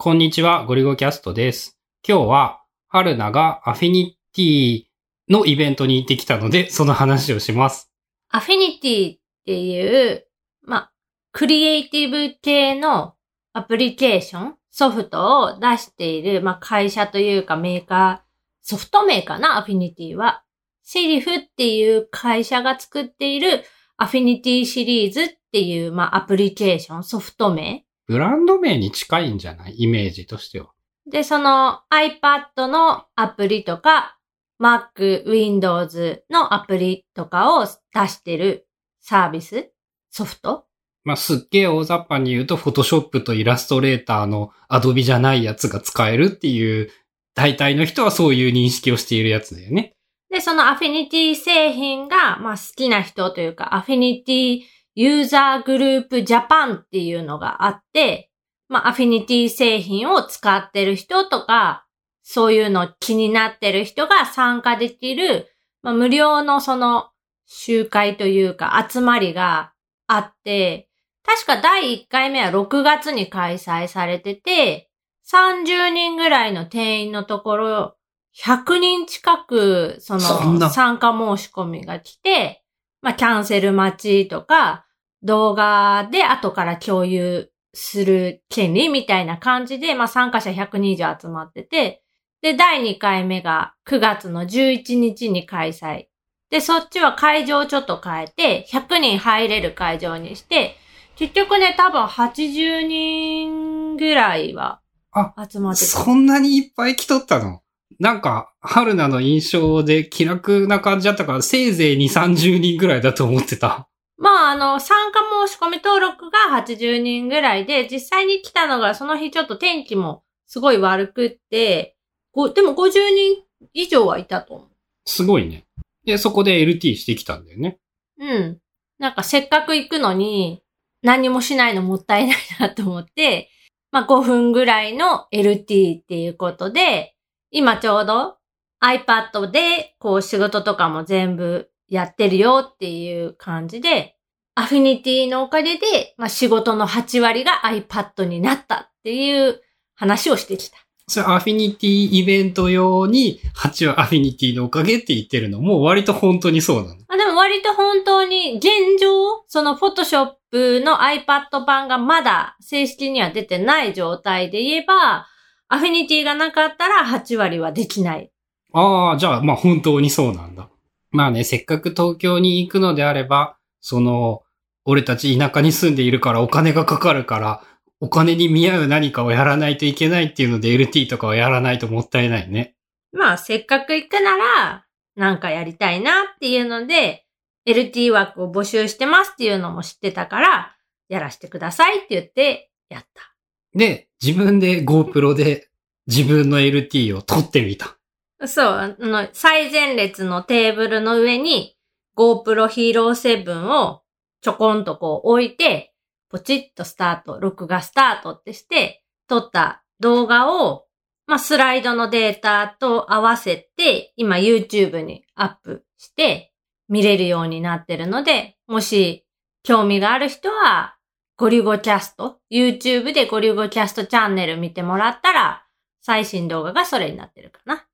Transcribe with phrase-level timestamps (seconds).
[0.00, 1.76] こんにちは、ゴリゴキャストです。
[2.08, 4.84] 今日は、春菜がアフィニティ
[5.28, 7.90] のイベントに行ってきたので、その話をします。
[8.28, 10.24] アフィニティっていう、
[10.62, 10.92] まあ、
[11.32, 13.16] クリエイティブ系の
[13.52, 18.28] アプリケーション、ソフトを出している、まあ、会社というかメーカー、
[18.62, 20.44] ソフトメーカーな、アフィニティは。
[20.84, 23.64] セリフっていう会社が作っている
[23.96, 27.84] アフィニティシリーズっていう、まあ、アプリケーション、ソフト名。
[28.08, 29.74] ブランド名に近いんじゃない？
[29.82, 30.70] イメージとしては。
[31.06, 34.18] で、その iPad のアプリとか、
[34.60, 38.66] Mac、Windows のアプリとかを出してる
[39.00, 39.70] サービス、
[40.10, 40.64] ソフト？
[41.04, 46.90] まあ、すっげえ大雑把に言うと、Photoshop とイラストレーターの Adobe じゃないやつが使えるっていう、
[47.34, 49.94] 大体の人はそういう認識をしているやつだよね。
[50.28, 54.60] で、そのアフィニティ製品が、まあ好きな人というか、アフィニティ
[55.00, 58.32] ユーザーグループジャパンっていうのがあって、
[58.68, 61.86] まあアフィニティ製品を使ってる人とか、
[62.24, 65.46] そういうの気になってる人が参加できる、
[65.82, 67.10] まあ無料のその
[67.46, 69.72] 集会というか集まりが
[70.08, 70.88] あって、
[71.22, 74.90] 確か第1回目は6月に開催されてて、
[75.30, 77.96] 30人ぐらいの定員のところ、
[78.36, 82.64] 100人近く、その、参加申し込みが来て、
[83.00, 84.86] まあ、キャンセル待ちとか、
[85.22, 92.02] 動画で後から共有する権利みたいな感じで、まあ、参加者100人以上集まってて、
[92.40, 96.06] で、第2回目が9月の11日に開催。
[96.50, 100.76] で、そっちは会場をちょっと変えて、100人入れる会場にして、
[101.16, 105.86] 結局ね、多分80人ぐらいはあ集まってた。
[105.86, 107.60] そんなにいっぱい来とったの？
[107.98, 113.88] なんか、春菜の印象で気楽な感じだったから、せいぜい2、30人ぐらいだと思ってた。
[114.18, 121.96] まあ、あの、参加申し込み登録が80人ぐらいで、実際に来たのがその日ちょっと天気もすごい悪くって、
[122.32, 124.68] ごでも50人以上はいたと思う。
[125.04, 125.66] すごいね。
[126.04, 127.78] で、そこで LT してきたんだよね。
[128.18, 128.58] うん。
[128.98, 130.62] なんかせっかく行くのに
[131.02, 133.50] 何もしないのもったいないなと思って、
[133.92, 137.14] まあ5分ぐらいの LT っていうことで、
[137.50, 138.36] 今ちょうど
[138.82, 144.16] iPad でこう仕事とかも全部やってるよっていう感じで、
[144.58, 149.62] アフィニティのおかげで、まあ仕事の8割が iPad になったっていう
[149.94, 150.78] 話をしてきた。
[151.06, 157.00] それアフィニティイベント用に、8はアフィニティのおかげって言ってるのも、割と本当にそうなの。
[157.06, 158.68] あでも割と本当に現
[159.00, 165.28] 状、その Photoshop の iPad 版がまだ正式には出てない状態で言えば、
[165.68, 168.32] アフィニティがなかったら8割はできない。
[168.72, 170.68] ああ、じゃあ、まあ本当にそうなんだ。
[171.12, 174.42] まあね、せっかく東京に行くのであれば、その、
[174.90, 177.62] 俺たち田舎に住んでいるからお金がかかるから、
[178.00, 182.74] お金に見合う何かをやらないといけないっていうので LT とかはやらないともったいないね。
[183.12, 187.26] まあせっかく行くなら、なんかやりたいなっていうので、
[187.66, 190.74] LT 枠を募集してますっていうのも知ってたから、
[191.10, 193.34] やらせてくださいって言って、やった。
[193.74, 195.68] で、自分で GoPro で
[196.06, 197.98] 自分の LT を撮ってみた。
[198.46, 201.76] そう、あの、最前列のテーブルの上に
[202.16, 204.00] GoPro Hero 7を
[204.40, 205.94] ちょこんとこう置いて、
[206.30, 210.86] ポチッとスタート、録画スタートってして、撮った動画を、
[211.26, 216.52] まあ、スライドのデータと合わせて、今 YouTube にアップして
[216.88, 219.26] 見れるようになってるので、もし
[219.62, 220.96] 興味がある人は、
[221.36, 225.64] ゴリゴキャスト、YouTube でゴリゴキャストチャンネル見てもらったら、
[226.00, 227.84] 最新動画がそれになってるかな。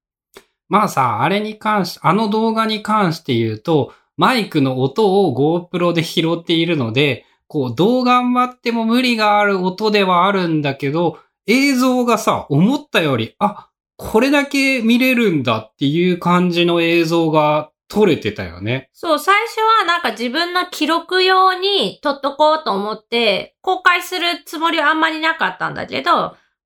[0.69, 5.35] まあさ、あれに関し、あの動画に関して言うと、マイクの音を
[5.71, 18.91] GoPro で拾っているので、こう、どう頑張っても無理がある音ではあるんだけど、映像がさ、思ったより、あ、これだけ見れるんだっていう感じの映像が撮れてたよね。
[18.93, 26.11] そう、最初はなんか自分の記録用に撮っとこうと思って、公開するつもりはあんまりなかったんだけど、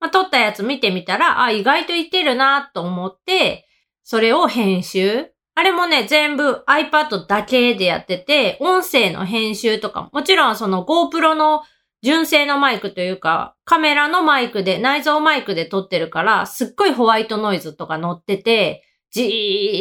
[0.00, 3.66] まあ、撮ったやつ見てみたら、あ、意外といけるなと思って、
[4.04, 5.32] それを編集。
[5.58, 11.64] あれもね、全部 iPad だけでやってて、音声の編集とか、もちろんその GoPro の
[12.00, 19.22] 純正のマイクというか、カメラのマイクで、内蔵マイクで撮ってるから、すっごいホワイトノイズとか乗ってて、ジ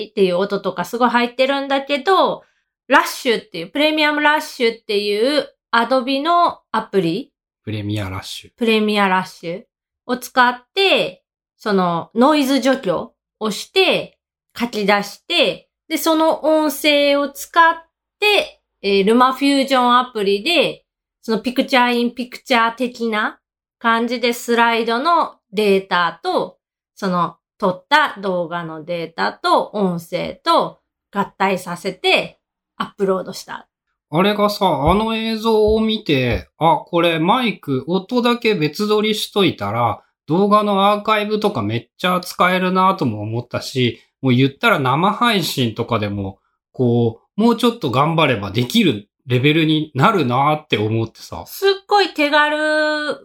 [0.07, 2.43] ーっていう音とかすごい入ってるんだけど、
[2.87, 7.31] ラッシュっていう、プレミアムラッシュっていうアドビのアプリ、
[7.63, 8.51] プレミアラッシュ。
[8.57, 9.63] プレミアラッシュ
[10.07, 11.23] を使って、
[11.55, 14.15] そのノイズ除去をして、
[14.59, 17.75] 書き出して、で、その音声を使っ
[18.19, 20.85] て、えールマフュージョンアプリで、
[21.21, 23.39] そのピクチャーインピクチャー的な
[23.79, 26.57] 感じでスライドのデータと、
[26.95, 30.79] その撮った動画のデータと音声と
[31.11, 32.39] 合体させて
[32.75, 33.67] アップロードした。
[34.09, 46.39] あれがさ、あの映像を見て、あ、これマイク、音だけ別撮りしといたら、動画のアーカイブとかめっちゃ使えるなとも思ったし、もう言ったら生配信とかでも、
[46.71, 51.43] こう、もうちょっと頑張ればできるレベルになるなって思ってさ。
[51.47, 52.57] すっごい手軽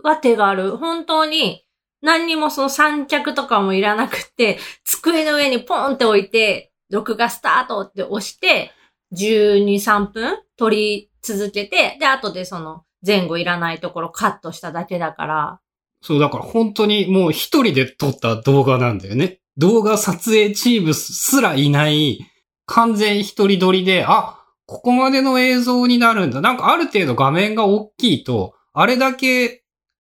[0.03, 0.77] は手軽。
[0.77, 1.65] 本当に
[2.03, 8.73] 何にもその三脚とかもいらなくって、机の上にポンって置いて、録画スタートって押して、
[9.15, 15.61] 12、3分撮り続けて、で、後でその前後いらないところカットしただけだから、
[16.03, 19.39] そう、だから本当にもう一人で撮った動画なんだよね。
[19.59, 22.27] 動画撮影チームすらいない、
[22.67, 26.41] 完全一人撮りで、あ、ここまでの映像になるんだ。
[26.41, 29.45] なんかある程度画面が大きいと、あれだけ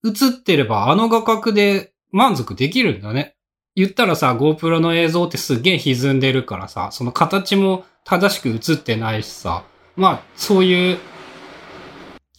[0.04, 3.36] 映ってればあの画角で満足できるんだね。
[3.74, 9.64] 言ったらさ、GoPro の映像ってすげえ歪んでるからさ、その形も正しく映ってないしさ、
[9.96, 10.98] まあ、そういう、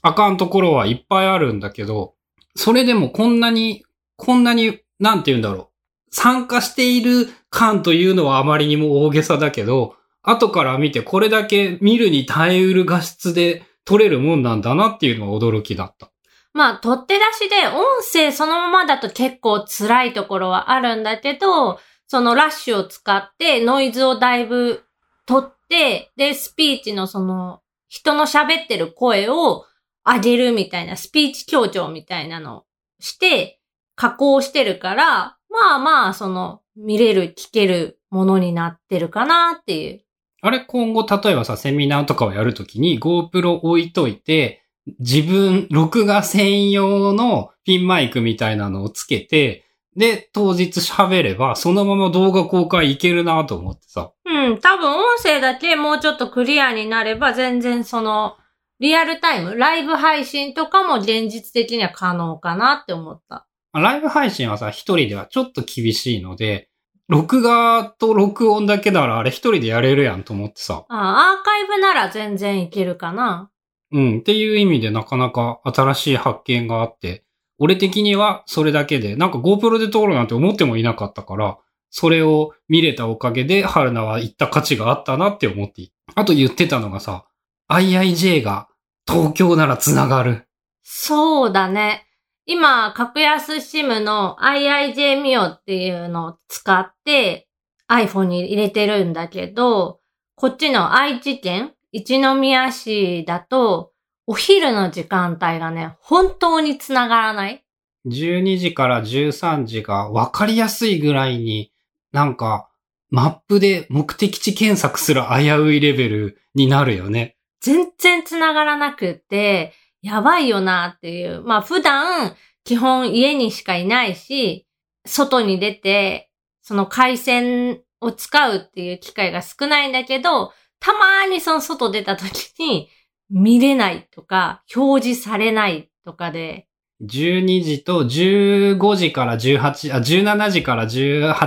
[0.02, 2.14] あかんところはいっぱいあるんだけど、
[2.56, 3.84] それでもこんなに、
[4.16, 5.73] こんなに、なんて言うんだろう。
[6.14, 16.12] 参加している感というのはあまりにも大げさだけど、後から見てこれだけ見るに耐えうる画質で撮れるもんなんだなっていうのは驚きだった。
[16.54, 24.84] まあ、取って出しで音声そのままだと結構辛いところはあるんだけど、そのラッシュを使ってノイズをだいぶ
[25.26, 29.66] 取って、で、スピーチのその人の喋ってる声を
[30.06, 32.66] 上げるみたいなスピーチ強調みたいなのを
[33.00, 33.60] して
[33.96, 40.02] 加工してるから、まあまあ、その見れる、聞けるものになってるかなっていう。
[40.42, 44.64] あれ今後例えばさ、セミナーとかをやるときに GoPro 置いといて、
[45.00, 49.64] 自分、録画専用のピンマイクみたいなのをつけて、
[49.96, 54.12] で、当日喋れば、そのまま動画公開いけるなと思ってさ。
[54.26, 58.36] うん、多分音声だけもうちょっとクリアになれば全然その
[58.80, 63.48] リアルタイム、ライブ配信とかも現実的には可能かなって思った。
[63.74, 66.70] まあライブ配信はさ、一人ではちょっと厳しいので、
[67.10, 70.86] 録画と録音だけならあれ一人でやれるやんと思ってさ。
[70.88, 73.52] あアーカイブなら全然いけるかな。
[73.92, 74.20] うん。
[74.20, 77.26] っていう意味でなかなか新しい発見があって、
[77.60, 81.58] 俺的にはそれだけで、なんか GoPro で撮るなんて思ってもいなかったから、
[81.90, 85.90] それを見れたおかげで、春菜は行った価値があったなって思って。
[86.16, 87.26] あと言ってたのがさ、
[87.70, 88.68] IIJ が
[89.08, 90.48] 東京なら繋がる。
[90.82, 92.06] そうだね。
[92.46, 97.48] 今、格安 SIM の IIJ ミオっていうのを使って
[97.90, 100.00] iPhone に入れてるんだけど、
[100.36, 103.92] こっちの愛知県一宮市だと、
[104.26, 107.64] お昼の時間帯がね、本当に繋がらない。
[108.08, 111.72] 12時から13時が分かりやすいぐらいに、
[112.12, 112.70] なんか、
[113.10, 117.38] マップで目的地検索する危ういレベルになるよね。
[117.62, 119.74] 全然繋がらなくって、
[120.04, 121.42] やばいよなっていう。
[121.44, 122.36] まあ普段、
[122.66, 124.68] 基本家にしかいないし、
[125.06, 126.30] 外に出て、
[126.62, 132.90] その回線を使うっていう機会が少ないんだけど、たまーにその外出た時に
[133.30, 136.68] 見れないとか、表示されないとかで、
[137.02, 140.90] 12時と15時から18、あ、17時から18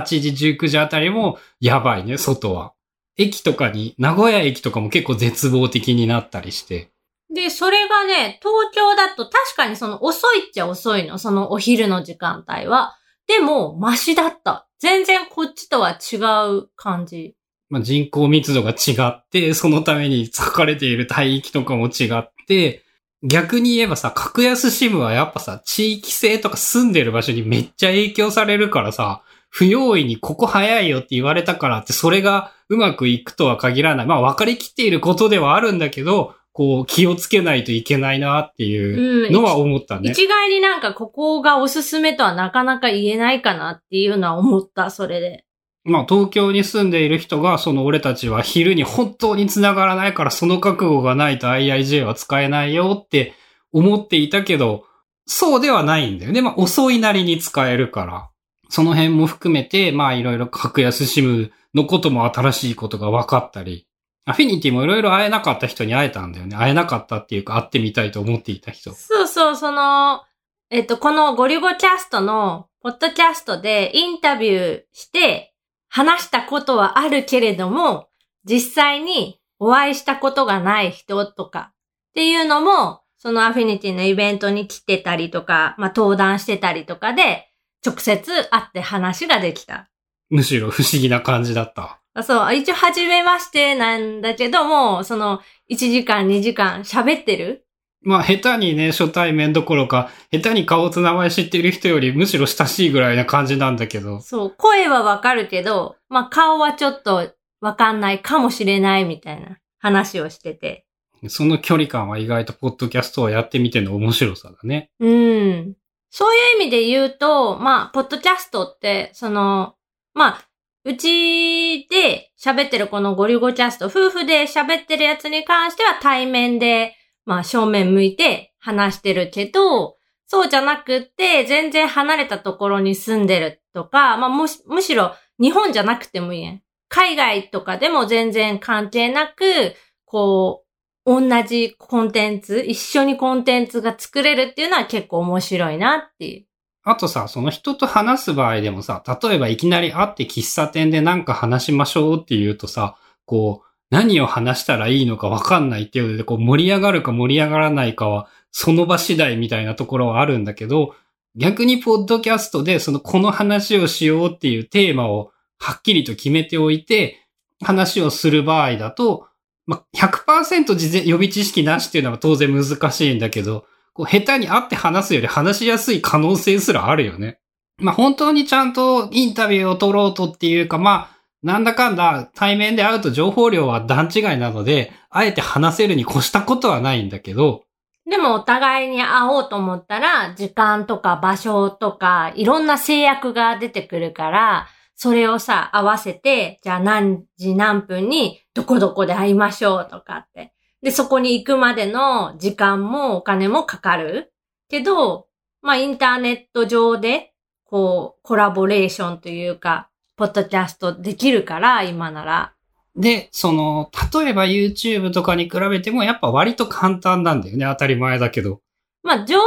[0.03, 2.73] 時、19時あたりもやばいね、外は。
[3.17, 6.91] 駅とかに、名古屋駅とかも結構絶望的になったりして。
[7.37, 11.19] で、それがね、東京だと確かにその遅いっちゃ遅いの。
[11.19, 12.97] そのお昼の時間帯は。
[13.27, 14.67] でも、マシだった。
[14.79, 16.15] 全然こっちとは違
[16.49, 17.35] う感じ。
[17.69, 22.81] まあ、人口密度が違って、そのために割かれている帯域とかも違って、
[23.21, 34.05] 逆に言えばさ、格安シムはやっぱさ、地域性とか住んでる場所にめっちゃ影響されるからさ、不用意にここ早いよって言われたからって、それがうまくいくとは限らない。
[34.07, 39.31] まあ、分かりきっていることではあるんだけど、こう、気をつけないといけないなっていううん。
[39.31, 40.09] のは思ったね。
[40.09, 45.45] 一概になんかここがおすすめとはなかなか言えないかなっていうのは思った、それで。
[45.83, 53.35] まあ、東京に住んでいる人が、その俺たちは昼に本当に繋がらないから、その覚悟がないと IIJ は使えないよって
[53.71, 54.83] 思っていたけど、
[55.27, 56.41] そうではないんだよね。
[56.41, 58.29] まあ、遅いなりに使えるから。
[58.69, 63.86] その辺も含めて、まあ、いろいろ格安シムのことも新しいことが分かったり、
[64.29, 66.57] アフィニティもいろいろ会えなかった人に会えたんだよね。
[66.57, 68.93] 会えなかったっていうか、会ってみたいと思っていた人。
[68.93, 70.21] そうそう、その、
[70.69, 75.53] えっと、このゴリゴキャストの、ポッドキャストでインタビューして、
[75.87, 78.09] 話したことはあるけれども、
[78.43, 81.75] 実際にお会いしたことがない人とかっ
[82.13, 87.47] ていうのも、そのアフィニティのイベントに来てたりとか、まあ登壇してたりとかで、
[87.85, 89.89] 直接会って話ができた。
[90.29, 92.01] むしろ不思議な感じだった。
[92.23, 97.65] そう、一応、初めましてなんだけども、その、1時間、2時間喋ってる？
[98.01, 104.21] まあ、下手にね、初対面どころか、下手に顔と名前知ってる人よりむしろ親しいぐらいな感じなんだけど。
[104.21, 110.85] そう、声はわかるけど、まあ、顔はちょっとわかんないかもしれないみたいな話をしてて。
[111.27, 114.91] その距離感は意外とポッドキャストをやってみての面白さだね。
[114.99, 115.75] うん。
[116.11, 119.73] そういう意味で言うと、まあ、ポッドキャストって、その、
[120.13, 120.43] まあ、
[120.85, 136.61] うちで喋ってるこのゴリゴキャスト、夫婦で喋ってるやつに関しては対面で、まあ、正面向いて話してるけど、そうじゃなくって、全然離れたところに住んでるとか、まあ、むしむしろ日本じゃなくてもいいやん。
[136.89, 140.67] 海外とかでも全然関係なく、こう、
[141.05, 146.46] 同じコンテンツ、一緒にコンテンツが作れるっていうのは結構面白いなっていう。
[146.89, 160.95] あとさ、その人と話す場合でもさ、例えばいきなり会って喫茶店でなんか話しましょうって言うとさ、こう、何を話したらいいのかわかんないっていうので、こう盛り上がるか盛り上がらないかは、その場次第みたいなところはあるんだけど、
[161.35, 167.27] 逆にポッドキャストでそのこの話をしようっていうテーマをはっきりと決めておいて、
[167.61, 169.27] 話をする場合だと、
[169.65, 173.65] ま、100%事前予備知識なしっていうのは当然難しいんだけど、
[173.97, 177.39] こう下手に会って話すより話しやすい可能性すらあるよね。
[177.79, 187.63] まあ、本当にちゃんとインタビューを取ろうとっていうか、まあ、なんだかんだ対面で会うと情報量は段違いなので、あえて話せるに越したことはないんだけど、
[188.09, 200.53] でもお互いに会おうと思ったら、時間とか場所とか、いろんな制約が出てくるから、それをさ、合わせて、じゃあ何時何分にどこどこで会いましょうとかって。
[200.81, 204.31] で、そこに行くまでの時間もお金もかかる。
[204.69, 205.27] けど、
[205.61, 207.33] まあインターネット上で、
[207.65, 212.53] こう、コラボレーションというか、ポッドキャストできるから、今なら。
[212.95, 217.65] で、その、例えば YouTube とかに比べてもやっぱ割と簡単なんだよね。
[217.65, 218.61] 当たり前だけど。
[219.03, 219.43] まあ、情報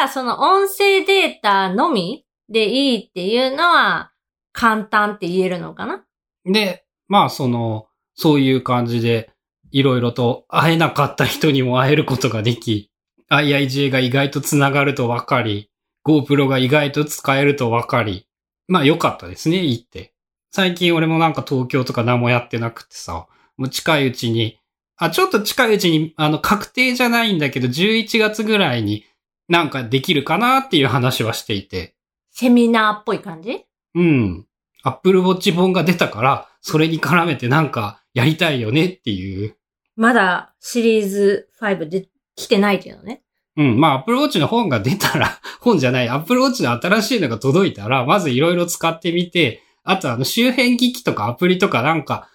[0.00, 4.12] がその音声データのみでいいっていうのは
[4.52, 6.04] 簡単って言えるのかな
[6.44, 9.31] で、まあその、そういう感じで、
[9.72, 12.90] いろいろと会えなかった人にも会えることができ、
[13.30, 15.70] IIJ が意外とつながると分かり、
[16.06, 18.28] GoPro が意外と使えると分かり、
[18.68, 20.12] まあ良かったですね、いいって。
[20.50, 23.26] 最近俺もなんか東京とか何もやってなくてさ、
[23.56, 24.58] もう近いうちに、
[24.96, 29.04] あ、ちょっと近いうちに、あの、確定じゃないんだけど、11月ぐらいに
[29.48, 31.94] なんかできるかなっていう話はしていて。
[32.30, 33.64] セミナーっぽい感じ？
[33.94, 34.46] うん。
[34.84, 39.56] Apple Watch 本が出たから、それに絡めてなんかやりたいよねっていう。
[39.96, 43.22] まだシリーズ5で来てないけどね。
[43.56, 43.80] うん。
[43.80, 52.28] まあ、Apple Watch の本が出たら、 本じゃない、Apple Watch の新しいのが届いたら、まずいろいろ使ってみて、あとあの周辺機器とかアプリとかなんか、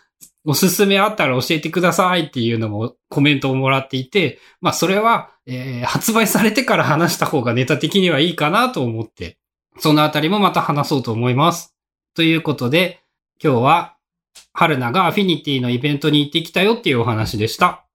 [0.46, 9.38] おすすめあったら教えてくださいっていうのもコメントをもらっていて、まあそれは、えー発売されてから話した方がネタ的にはいいかなと思って、
[9.80, 11.76] そのあたりもまた話そうと思います。
[12.16, 13.02] ということで、
[13.44, 13.97] 今日は、
[14.60, 17.87] 春菜がアフィニティのイベントに行ってきたよっていうお話でした。